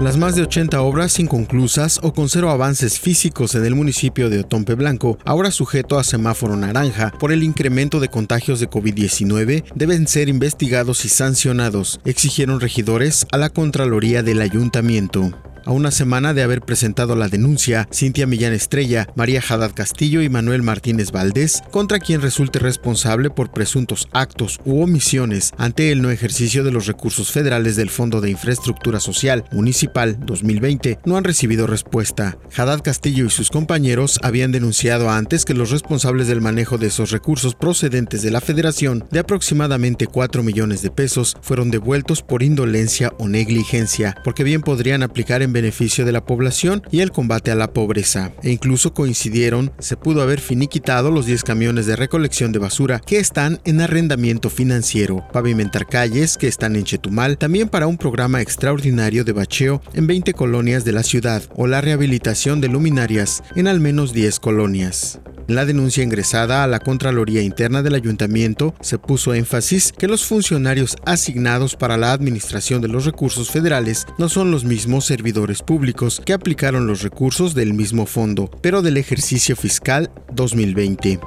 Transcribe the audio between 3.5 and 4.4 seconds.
en el municipio de